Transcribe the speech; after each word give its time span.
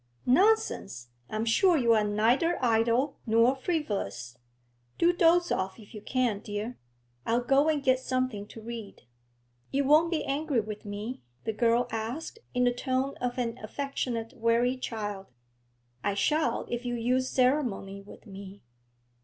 'Nonsense! 0.25 1.09
I 1.29 1.35
am 1.35 1.45
sure 1.45 1.77
you 1.77 1.93
are 1.93 2.03
neither 2.03 2.57
idle 2.65 3.19
nor 3.27 3.55
frivolous. 3.55 4.35
Do 4.97 5.13
doze 5.13 5.51
off, 5.51 5.77
if 5.77 5.93
you 5.93 6.01
can, 6.01 6.39
dear; 6.39 6.79
I'll 7.23 7.43
go 7.43 7.69
and 7.69 7.83
get 7.83 7.99
something 7.99 8.47
to 8.47 8.59
read.' 8.59 9.03
'You 9.69 9.83
won't 9.83 10.09
be 10.09 10.23
angry 10.25 10.59
with 10.59 10.85
me?' 10.85 11.21
the 11.43 11.53
girl 11.53 11.87
asked, 11.91 12.39
in 12.55 12.63
the 12.63 12.73
tone 12.73 13.13
of 13.17 13.37
an 13.37 13.59
affectionate 13.61 14.33
weary 14.35 14.75
child. 14.75 15.27
'I 16.03 16.15
shall 16.15 16.65
if 16.67 16.83
you 16.83 16.95
use 16.95 17.29
ceremony 17.29 18.01
with 18.01 18.25
me.' 18.25 18.63